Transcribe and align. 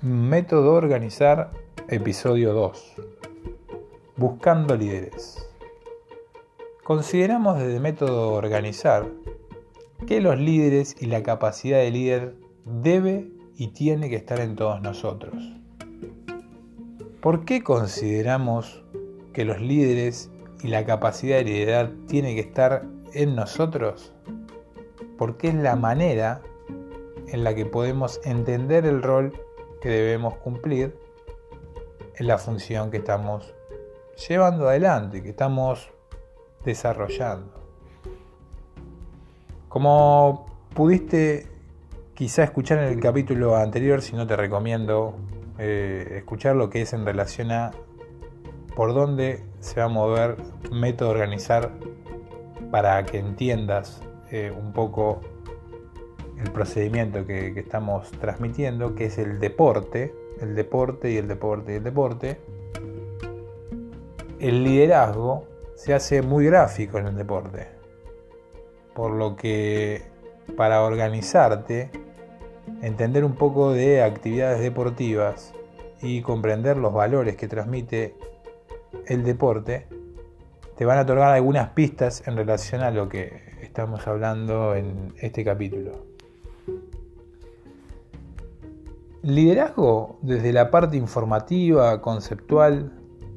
Método 0.00 0.74
Organizar, 0.74 1.50
episodio 1.88 2.52
2. 2.52 2.94
Buscando 4.16 4.76
líderes. 4.76 5.44
Consideramos 6.84 7.58
desde 7.58 7.80
Método 7.80 8.30
Organizar 8.34 9.08
que 10.06 10.20
los 10.20 10.38
líderes 10.38 10.94
y 11.00 11.06
la 11.06 11.24
capacidad 11.24 11.78
de 11.78 11.90
líder 11.90 12.36
debe 12.64 13.28
y 13.56 13.72
tiene 13.72 14.08
que 14.08 14.14
estar 14.14 14.38
en 14.38 14.54
todos 14.54 14.80
nosotros. 14.82 15.34
¿Por 17.20 17.44
qué 17.44 17.64
consideramos 17.64 18.84
que 19.32 19.44
los 19.44 19.60
líderes 19.60 20.30
y 20.62 20.68
la 20.68 20.86
capacidad 20.86 21.38
de 21.38 21.44
liderar 21.44 21.92
tiene 22.06 22.36
que 22.36 22.42
estar 22.42 22.86
en 23.14 23.34
nosotros? 23.34 24.14
Porque 25.16 25.48
es 25.48 25.56
la 25.56 25.74
manera 25.74 26.40
en 27.26 27.42
la 27.42 27.52
que 27.56 27.66
podemos 27.66 28.20
entender 28.22 28.86
el 28.86 29.02
rol 29.02 29.32
que 29.80 29.88
debemos 29.88 30.34
cumplir 30.34 30.98
en 32.16 32.26
la 32.26 32.38
función 32.38 32.90
que 32.90 32.98
estamos 32.98 33.54
llevando 34.28 34.68
adelante, 34.68 35.22
que 35.22 35.30
estamos 35.30 35.90
desarrollando. 36.64 37.52
Como 39.68 40.46
pudiste 40.74 41.46
quizá 42.14 42.42
escuchar 42.42 42.78
en 42.78 42.84
el 42.84 43.00
capítulo 43.00 43.56
anterior, 43.56 44.02
si 44.02 44.16
no 44.16 44.26
te 44.26 44.34
recomiendo 44.36 45.14
eh, 45.58 46.14
escuchar 46.16 46.56
lo 46.56 46.70
que 46.70 46.82
es 46.82 46.92
en 46.92 47.04
relación 47.04 47.52
a 47.52 47.70
por 48.74 48.94
dónde 48.94 49.44
se 49.60 49.80
va 49.80 49.86
a 49.86 49.88
mover 49.88 50.36
método 50.70 51.10
organizar 51.10 51.72
para 52.70 53.04
que 53.04 53.18
entiendas 53.18 54.00
eh, 54.30 54.52
un 54.56 54.72
poco 54.72 55.20
el 56.42 56.52
procedimiento 56.52 57.26
que, 57.26 57.48
estamos 57.58 58.10
transmitiendo, 58.12 58.94
que 58.94 59.06
es 59.06 59.18
el 59.18 59.40
deporte, 59.40 60.14
el 60.40 60.54
deporte 60.54 61.10
y 61.10 61.16
el 61.16 61.28
deporte 61.28 61.72
y 61.72 61.76
el 61.76 61.84
deporte, 61.84 62.38
el 64.38 64.62
liderazgo 64.62 65.46
se 65.74 65.94
hace 65.94 66.22
muy 66.22 66.46
gráfico 66.46 66.98
en 66.98 67.08
el 67.08 67.16
deporte. 67.16 67.68
Por 68.94 69.12
lo 69.12 69.36
que 69.36 70.02
para 70.56 70.82
organizarte, 70.82 71.90
entender 72.82 73.24
un 73.24 73.34
poco 73.34 73.72
de 73.72 74.02
actividades 74.02 74.60
deportivas 74.60 75.52
y 76.00 76.22
comprender 76.22 76.76
los 76.76 76.92
valores 76.92 77.36
que 77.36 77.48
transmite 77.48 78.14
el 79.06 79.24
deporte, 79.24 79.86
te 80.76 80.84
van 80.84 80.98
a 80.98 81.02
otorgar 81.02 81.32
algunas 81.32 81.70
pistas 81.70 82.22
en 82.26 82.36
relación 82.36 82.82
a 82.82 82.90
lo 82.90 83.08
que 83.08 83.58
estamos 83.62 84.06
hablando 84.06 84.76
en 84.76 85.12
este 85.18 85.44
capítulo. 85.44 86.07
Liderazgo 89.28 90.18
desde 90.22 90.54
la 90.54 90.70
parte 90.70 90.96
informativa, 90.96 92.00
conceptual 92.00 92.94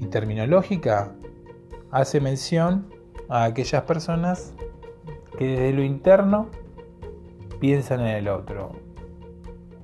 y 0.00 0.06
terminológica 0.06 1.12
hace 1.90 2.22
mención 2.22 2.86
a 3.28 3.44
aquellas 3.44 3.82
personas 3.82 4.54
que 5.36 5.46
desde 5.46 5.74
lo 5.74 5.82
interno 5.82 6.48
piensan 7.60 8.00
en 8.00 8.16
el 8.16 8.28
otro. 8.28 8.72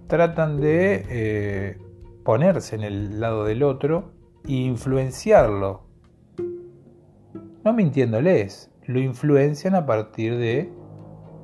Tratan 0.07 0.59
de 0.59 1.05
eh, 1.11 1.79
ponerse 2.25 2.77
en 2.77 2.83
el 2.83 3.21
lado 3.21 3.45
del 3.45 3.63
otro 3.63 4.13
e 4.49 4.53
influenciarlo. 4.53 5.83
No 7.63 7.75
mintiéndoles, 7.75 8.71
lo 8.87 9.01
influencian 9.01 9.75
a 9.75 9.85
partir 9.85 10.39
de 10.39 10.73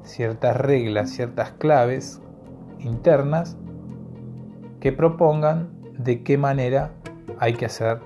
ciertas 0.02 0.56
reglas, 0.56 1.10
ciertas 1.10 1.50
claves 1.52 2.22
internas 2.78 3.58
que 4.86 4.92
propongan 4.92 5.70
de 5.98 6.22
qué 6.22 6.38
manera 6.38 6.92
hay 7.40 7.54
que 7.54 7.64
hacer 7.64 7.98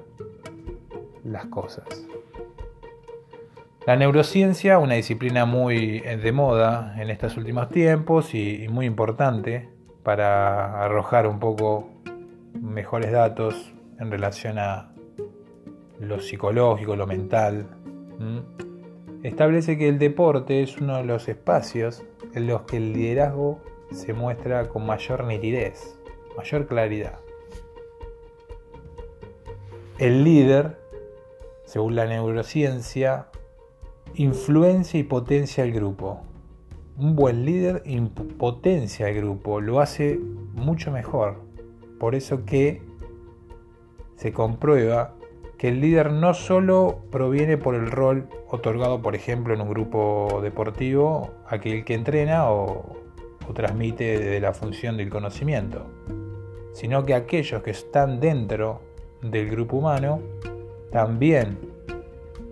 las 1.25 1.45
cosas. 1.45 1.85
La 3.85 3.97
neurociencia, 3.97 4.79
una 4.79 4.95
disciplina 4.95 5.45
muy 5.45 6.01
de 6.01 6.33
moda 6.33 6.95
en 6.99 7.11
estos 7.11 7.37
últimos 7.37 7.69
tiempos 7.69 8.35
y, 8.35 8.67
muy 8.71 8.87
importante 8.87 9.69
para 10.03 10.83
arrojar 10.83 11.27
un 11.27 11.39
poco 11.39 11.91
mejores 12.59 13.13
datos 13.13 13.75
en 13.99 14.11
relación 14.11 14.59
a 14.59 14.95
lo 15.99 16.19
psicológico, 16.19 16.97
lo 16.97 17.07
mental, 17.07 17.67
establece 19.23 19.77
que 19.77 19.87
el 19.87 19.99
deporte 19.99 20.63
es 20.63 20.79
uno 20.79 20.97
de 20.97 21.05
los 21.05 21.29
espacios 21.29 22.03
en 22.33 22.47
los 22.47 22.63
que 22.63 22.79
el 22.79 22.95
liderazgo 22.95 23.61
se 23.91 24.15
muestra 24.15 24.67
con 24.71 24.87
mayor 24.87 25.25
nitidez 25.25 26.00
mayor 26.37 26.67
claridad. 26.67 27.19
El 29.99 30.25
líder, 30.25 30.79
según 31.65 31.95
la 31.95 32.07
neurociencia, 32.07 33.27
influencia 34.15 34.99
y 34.99 35.03
potencia 35.03 35.65
el 35.65 35.73
grupo. 35.73 36.23
Un 36.97 37.17
buen 37.17 37.45
líder 37.45 37.83
potencia 38.39 39.09
el 39.09 39.17
grupo, 39.17 39.61
lo 39.61 39.81
hace 39.81 40.19
mucho 40.55 40.91
mejor. 40.91 41.41
Por 41.99 42.15
eso 42.15 42.45
que 42.45 42.83
se 44.17 44.33
comprueba 44.33 45.15
que 45.59 45.69
el 45.69 45.81
líder 45.81 46.13
no 46.13 46.33
solo 46.33 47.01
proviene 47.11 47.59
por 47.59 47.75
el 47.75 47.91
rol 47.91 48.29
otorgado, 48.49 49.03
por 49.03 49.15
ejemplo, 49.15 49.53
en 49.53 49.61
un 49.61 49.69
grupo 49.69 50.41
deportivo, 50.43 51.35
aquel 51.47 51.85
que 51.85 51.95
entrena 51.95 52.51
o, 52.51 52.97
o 53.47 53.53
transmite 53.53 54.19
de 54.19 54.41
la 54.41 54.55
función 54.55 54.97
del 54.97 55.11
conocimiento, 55.11 55.85
sino 56.73 57.05
que 57.05 57.15
aquellos 57.15 57.63
que 57.63 57.71
están 57.71 58.21
dentro 58.21 58.81
del 59.23 59.51
grupo 59.51 59.77
humano 59.77 60.21
también 60.91 61.59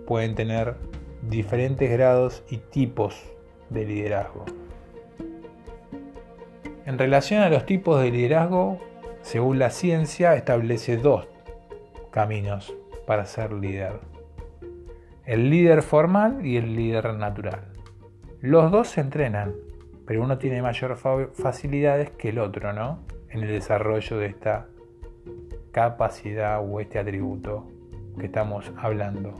pueden 0.05 0.35
tener 0.35 0.75
diferentes 1.21 1.89
grados 1.89 2.43
y 2.49 2.57
tipos 2.57 3.21
de 3.69 3.85
liderazgo. 3.85 4.45
En 6.85 6.97
relación 6.97 7.43
a 7.43 7.49
los 7.49 7.65
tipos 7.65 8.01
de 8.01 8.09
liderazgo, 8.09 8.79
según 9.21 9.59
la 9.59 9.69
ciencia, 9.69 10.33
establece 10.35 10.97
dos 10.97 11.27
caminos 12.09 12.73
para 13.05 13.25
ser 13.25 13.53
líder. 13.53 13.99
El 15.25 15.51
líder 15.51 15.83
formal 15.83 16.43
y 16.43 16.57
el 16.57 16.75
líder 16.75 17.13
natural. 17.13 17.67
Los 18.41 18.71
dos 18.71 18.87
se 18.87 19.01
entrenan, 19.01 19.53
pero 20.07 20.23
uno 20.23 20.39
tiene 20.39 20.63
mayor 20.63 20.97
facilidades 20.97 22.09
que 22.11 22.29
el 22.29 22.39
otro, 22.39 22.73
¿no? 22.73 22.99
En 23.31 23.43
el 23.43 23.49
desarrollo 23.49 24.17
de 24.17 24.27
esta 24.27 24.67
capacidad 25.71 26.61
o 26.61 26.79
este 26.79 26.99
atributo 26.99 27.67
que 28.19 28.25
estamos 28.25 28.71
hablando. 28.77 29.37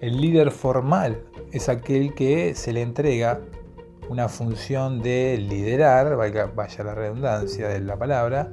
El 0.00 0.20
líder 0.20 0.50
formal 0.50 1.22
es 1.52 1.68
aquel 1.68 2.14
que 2.14 2.54
se 2.54 2.72
le 2.72 2.82
entrega 2.82 3.40
una 4.08 4.28
función 4.28 5.02
de 5.02 5.38
liderar, 5.38 6.16
vaya, 6.16 6.84
la 6.84 6.94
redundancia 6.94 7.68
de 7.68 7.80
la 7.80 7.96
palabra, 7.96 8.52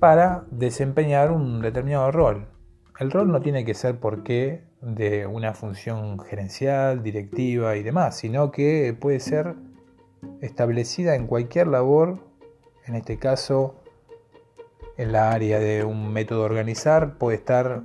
para 0.00 0.44
desempeñar 0.50 1.30
un 1.30 1.60
determinado 1.60 2.10
rol. 2.10 2.48
El 2.98 3.10
rol 3.10 3.30
no 3.30 3.40
tiene 3.40 3.64
que 3.64 3.74
ser 3.74 3.98
porque 3.98 4.64
de 4.80 5.26
una 5.26 5.54
función 5.54 6.18
gerencial, 6.18 7.02
directiva 7.02 7.76
y 7.76 7.82
demás, 7.82 8.16
sino 8.16 8.50
que 8.50 8.96
puede 8.98 9.20
ser 9.20 9.54
establecida 10.40 11.14
en 11.14 11.26
cualquier 11.26 11.68
labor, 11.68 12.18
en 12.86 12.94
este 12.96 13.18
caso 13.18 13.76
en 14.96 15.12
la 15.12 15.32
área 15.32 15.58
de 15.58 15.84
un 15.84 16.12
método 16.12 16.42
organizar, 16.42 17.18
puede 17.18 17.36
estar 17.36 17.82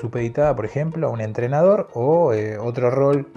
supeditada, 0.00 0.54
por 0.54 0.64
ejemplo, 0.64 1.06
a 1.06 1.10
un 1.10 1.20
entrenador 1.20 1.88
o 1.94 2.32
eh, 2.32 2.58
otro 2.58 2.90
rol 2.90 3.28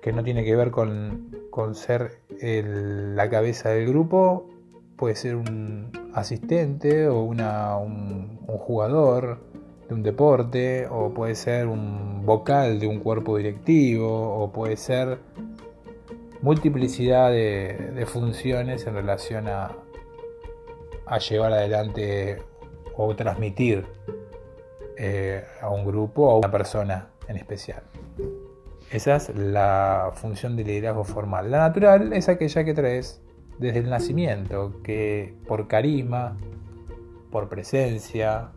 que 0.00 0.12
no 0.12 0.22
tiene 0.22 0.44
que 0.44 0.56
ver 0.56 0.70
con, 0.70 1.28
ser 1.74 2.20
la 2.40 3.28
cabeza 3.28 3.70
del 3.70 3.88
grupo, 3.88 4.48
puede 4.96 5.16
ser 5.16 5.34
un 5.34 5.90
asistente 6.14 7.08
o 7.08 7.22
un 7.22 8.38
jugador 8.46 9.40
de 9.88 9.94
un 9.94 10.02
deporte, 10.02 10.86
o 10.88 11.10
puede 11.10 11.34
ser 11.34 11.66
un 11.66 12.24
vocal 12.24 12.78
de 12.78 12.86
un 12.86 13.00
cuerpo 13.00 13.36
directivo, 13.38 14.36
o 14.36 14.52
puede 14.52 14.76
ser 14.76 15.18
multiplicidad 16.48 17.30
de, 17.30 18.06
funciones 18.06 18.86
en 18.86 18.94
relación 18.94 19.48
a, 19.48 19.76
llevar 21.28 21.52
adelante 21.52 22.42
o 22.96 23.14
transmitir 23.14 23.84
eh, 24.96 25.44
a 25.60 25.68
un 25.68 25.84
grupo 25.84 26.22
o 26.22 26.30
a 26.30 26.38
una 26.38 26.50
persona 26.50 27.10
en 27.28 27.36
especial. 27.36 27.82
Esa 28.90 29.16
es 29.16 29.28
la 29.36 30.12
función 30.14 30.56
de 30.56 30.64
liderazgo 30.64 31.04
formal. 31.04 31.50
La 31.50 31.58
natural 31.58 32.14
es 32.14 32.30
aquella 32.30 32.64
que 32.64 32.72
traes 32.72 33.20
desde 33.58 33.80
el 33.80 33.90
nacimiento, 33.90 34.80
que 34.82 35.34
por 35.46 35.68
carisma, 35.68 36.38
por 37.30 37.50
presencia, 37.50 38.52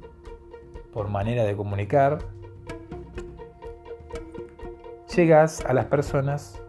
por 0.93 1.09
manera 1.09 1.43
de 1.43 1.57
comunicar, 1.57 2.19
llegas 5.13 5.65
a 5.65 5.73
las 5.73 5.87
personas 5.87 6.61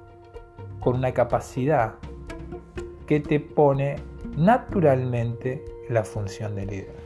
con 0.83 0.97
una 0.97 1.13
capacidad 1.13 1.95
que 3.07 3.21
te 3.21 3.41
pone 3.41 3.97
naturalmente 4.37 5.65
la 5.89 6.05
función 6.05 6.55
de 6.55 6.67
líder. 6.67 7.03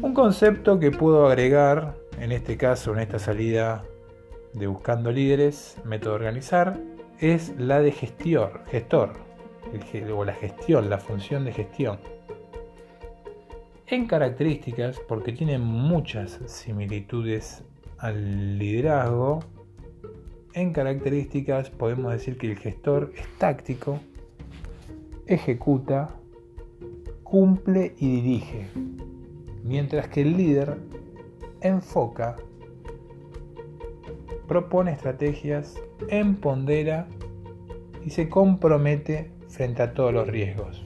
Un 0.00 0.12
concepto 0.12 0.78
que 0.78 0.90
puedo 0.90 1.26
agregar 1.26 1.94
en 2.20 2.32
este 2.32 2.56
caso, 2.56 2.92
en 2.92 3.00
esta 3.00 3.18
salida 3.18 3.84
de 4.52 4.66
Buscando 4.66 5.10
Líderes, 5.10 5.78
método 5.84 6.14
organizar, 6.14 6.78
es 7.20 7.54
la 7.58 7.80
de 7.80 7.92
gestor, 7.92 8.62
gestor, 8.70 9.12
o 10.14 10.24
la 10.24 10.34
gestión, 10.34 10.88
la 10.90 10.98
función 10.98 11.44
de 11.44 11.52
gestión. 11.52 11.98
En 13.86 14.06
características, 14.06 15.00
porque 15.08 15.32
tiene 15.32 15.58
muchas 15.58 16.38
similitudes 16.46 17.64
al 17.98 18.58
liderazgo, 18.58 19.40
en 20.54 20.72
características 20.72 21.70
podemos 21.70 22.12
decir 22.12 22.38
que 22.38 22.52
el 22.52 22.58
gestor 22.58 23.12
es 23.16 23.26
táctico, 23.38 23.98
ejecuta, 25.26 26.14
cumple 27.22 27.94
y 27.98 28.20
dirige, 28.20 28.68
mientras 29.64 30.08
que 30.08 30.22
el 30.22 30.36
líder 30.36 30.78
enfoca, 31.60 32.36
propone 34.46 34.92
estrategias, 34.92 35.74
empondera 36.08 37.08
y 38.04 38.10
se 38.10 38.28
compromete 38.28 39.30
frente 39.48 39.82
a 39.82 39.94
todos 39.94 40.12
los 40.12 40.28
riesgos. 40.28 40.84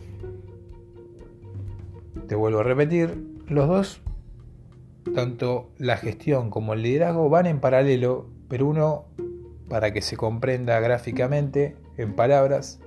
Te 2.26 2.34
vuelvo 2.34 2.60
a 2.60 2.62
repetir, 2.62 3.22
los 3.48 3.68
dos, 3.68 4.00
tanto 5.14 5.70
la 5.78 5.96
gestión 5.96 6.50
como 6.50 6.74
el 6.74 6.82
liderazgo, 6.82 7.28
van 7.28 7.46
en 7.46 7.60
paralelo, 7.60 8.26
pero 8.48 8.66
uno, 8.66 9.06
para 9.68 9.92
que 9.92 10.02
se 10.02 10.16
comprenda 10.16 10.80
gráficamente, 10.80 11.76
en 11.96 12.14
palabras, 12.14 12.80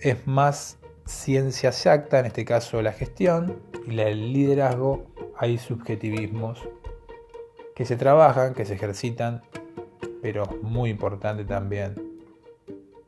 es 0.00 0.26
más 0.26 0.78
ciencia 1.04 1.70
exacta, 1.70 2.18
en 2.18 2.26
este 2.26 2.44
caso 2.44 2.82
la 2.82 2.92
gestión, 2.92 3.60
y 3.86 3.98
el 4.00 4.32
liderazgo 4.32 5.06
hay 5.36 5.58
subjetivismos 5.58 6.68
que 7.74 7.84
se 7.84 7.96
trabajan, 7.96 8.54
que 8.54 8.64
se 8.64 8.74
ejercitan, 8.74 9.42
pero 10.22 10.46
muy 10.62 10.90
importante 10.90 11.44
también 11.44 11.94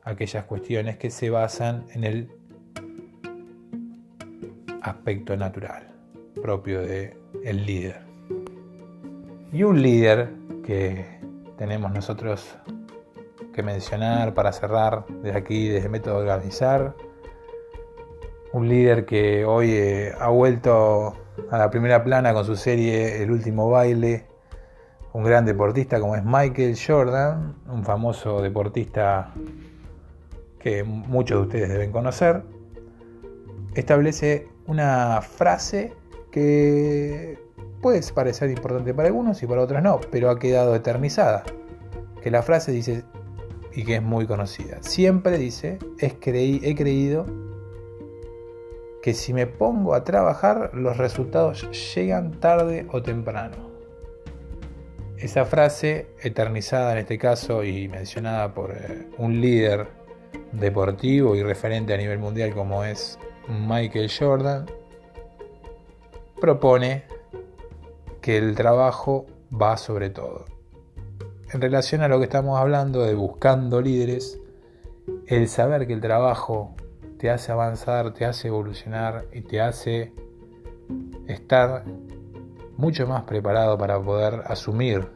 aquellas 0.05 0.45
cuestiones 0.45 0.99
que 0.99 1.11
se 1.11 1.31
basan 1.31 1.87
en 1.95 2.05
el 2.05 2.31
aspecto 4.83 5.37
natural 5.37 5.89
propio 6.41 6.81
de 6.81 7.17
el 7.45 7.67
líder. 7.67 8.01
Y 9.53 9.63
un 9.63 9.83
líder 9.83 10.31
que 10.65 11.18
tenemos 11.59 11.93
nosotros 11.93 12.57
que 13.53 13.63
mencionar 13.63 14.33
para 14.33 14.53
cerrar 14.53 15.05
desde 15.09 15.37
aquí, 15.37 15.69
desde 15.69 15.89
Método 15.89 16.19
Organizar, 16.19 16.95
un 18.53 18.69
líder 18.69 19.05
que 19.05 19.45
hoy 19.45 19.73
eh, 19.73 20.15
ha 20.19 20.29
vuelto 20.29 21.15
a 21.51 21.59
la 21.59 21.69
primera 21.69 22.03
plana 22.03 22.33
con 22.33 22.45
su 22.45 22.57
serie 22.57 23.23
El 23.23 23.33
último 23.33 23.69
baile, 23.69 24.27
un 25.13 25.25
gran 25.25 25.45
deportista 25.45 25.99
como 25.99 26.15
es 26.15 26.25
Michael 26.25 26.77
Jordan, 26.79 27.57
un 27.69 27.85
famoso 27.85 28.41
deportista 28.41 29.35
que 30.61 30.85
muchos 30.85 31.39
de 31.39 31.43
ustedes 31.43 31.69
deben 31.71 31.91
conocer, 31.91 32.45
establece 33.75 34.49
una 34.67 35.21
frase 35.23 35.93
que 36.31 37.48
puede 37.81 38.01
parecer 38.13 38.51
importante 38.51 38.95
para 38.95 39.09
algunos 39.09 39.43
y 39.43 39.47
para 39.47 39.63
otros 39.63 39.83
no, 39.83 40.01
pero 40.11 40.31
ha 40.31 40.39
quedado 40.39 40.75
eternizada. 40.75 41.45
Que 42.23 42.31
la 42.31 42.43
frase 42.43 42.73
dice, 42.73 43.05
y 43.73 43.85
que 43.85 43.97
es 43.97 44.03
muy 44.03 44.27
conocida, 44.27 44.79
siempre 44.83 45.39
dice, 45.39 45.79
es 45.99 46.15
he 46.15 46.75
creído 46.75 47.27
que 49.03 49.15
si 49.15 49.33
me 49.33 49.47
pongo 49.47 49.95
a 49.95 50.05
trabajar 50.05 50.71
los 50.75 50.97
resultados 50.97 51.69
llegan 51.95 52.33
tarde 52.41 52.87
o 52.91 53.03
temprano. 53.03 53.69
Esa 55.17 55.45
frase, 55.45 56.09
eternizada 56.23 56.93
en 56.93 56.99
este 56.99 57.19
caso 57.19 57.65
y 57.65 57.89
mencionada 57.89 58.55
por 58.55 58.73
eh, 58.73 59.09
un 59.19 59.41
líder 59.41 59.89
deportivo 60.53 61.35
y 61.35 61.43
referente 61.43 61.93
a 61.93 61.97
nivel 61.97 62.19
mundial 62.19 62.55
como 62.55 62.85
es 62.85 63.19
Michael 63.49 64.11
Jordan, 64.17 64.67
propone 66.41 67.05
que 68.29 68.37
el 68.37 68.55
trabajo 68.55 69.25
va 69.51 69.79
sobre 69.79 70.11
todo. 70.11 70.45
En 71.51 71.63
relación 71.63 72.03
a 72.03 72.09
lo 72.09 72.19
que 72.19 72.25
estamos 72.25 72.61
hablando 72.61 73.01
de 73.01 73.15
buscando 73.15 73.81
líderes, 73.81 74.39
el 75.27 75.49
saber 75.49 75.87
que 75.87 75.95
el 75.95 76.03
trabajo 76.03 76.77
te 77.17 77.31
hace 77.31 77.53
avanzar, 77.53 78.13
te 78.13 78.27
hace 78.27 78.49
evolucionar 78.49 79.25
y 79.33 79.41
te 79.41 79.63
hace 79.63 80.13
estar 81.27 81.87
mucho 82.77 83.07
más 83.07 83.23
preparado 83.23 83.79
para 83.79 83.99
poder 83.99 84.43
asumir 84.45 85.09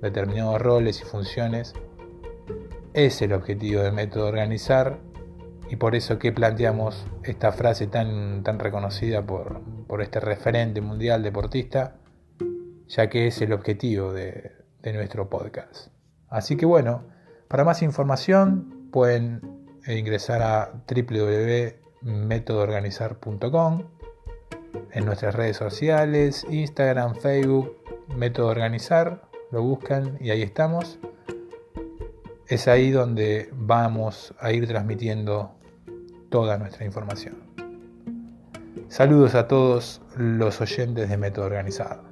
determinados 0.00 0.62
roles 0.62 1.00
y 1.00 1.04
funciones. 1.04 1.74
Es 2.94 3.22
el 3.22 3.32
objetivo 3.32 3.82
del 3.82 3.92
método 3.92 4.28
organizar 4.28 5.00
y 5.68 5.74
por 5.74 5.96
eso 5.96 6.16
que 6.16 6.30
planteamos 6.30 7.06
esta 7.24 7.50
frase 7.50 7.88
tan, 7.88 8.44
tan 8.44 8.60
reconocida 8.60 9.26
por, 9.26 9.62
por 9.88 10.00
este 10.00 10.20
referente 10.20 10.80
mundial 10.80 11.24
deportista, 11.24 11.96
ya 12.92 13.08
que 13.08 13.26
es 13.26 13.40
el 13.40 13.54
objetivo 13.54 14.12
de, 14.12 14.52
nuestro 14.84 15.30
podcast. 15.30 15.88
Así 16.28 16.56
que 16.56 16.66
bueno, 16.66 17.04
para 17.48 17.64
más 17.64 17.80
información 17.82 18.90
pueden 18.90 19.40
e 19.86 19.96
ingresar 19.96 20.42
a 20.42 20.72
www.metodoorganizar.com 20.86 23.84
en 24.90 25.06
nuestras 25.06 25.34
redes 25.34 25.56
sociales, 25.56 26.44
Instagram, 26.50 27.14
Facebook, 27.14 27.78
Método 28.14 28.48
Organizar, 28.48 29.22
lo 29.50 29.62
buscan 29.62 30.18
y 30.20 30.28
ahí 30.30 30.42
estamos. 30.42 30.98
Es 32.48 32.68
ahí 32.68 32.90
donde 32.90 33.48
vamos 33.52 34.34
a 34.38 34.52
ir 34.52 34.68
transmitiendo 34.68 35.54
toda 36.28 36.58
nuestra 36.58 36.84
información. 36.84 37.36
Saludos 38.88 39.34
a 39.34 39.48
todos 39.48 40.02
los 40.16 40.60
oyentes 40.60 41.08
de 41.08 41.16
Método 41.16 41.46
Organizar. 41.46 42.11